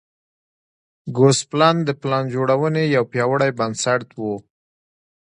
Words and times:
ګوسپلن 1.17 1.75
د 1.85 1.89
پلان 2.01 2.23
جوړونې 2.33 2.83
یو 2.95 3.03
پیاوړی 3.11 3.51
بنسټ 3.59 4.07
و. 4.21 4.23